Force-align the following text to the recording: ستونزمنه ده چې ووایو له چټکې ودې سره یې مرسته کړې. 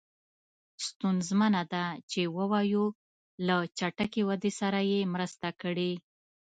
ستونزمنه 0.87 1.61
ده 1.73 1.85
چې 2.11 2.21
ووایو 2.37 2.85
له 3.47 3.55
چټکې 3.77 4.21
ودې 4.29 4.51
سره 4.59 4.79
یې 4.91 4.99
مرسته 5.13 5.47
کړې. 5.61 5.91